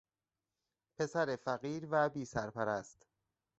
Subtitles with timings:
[0.97, 3.07] پسر فقیر و بی سرپرست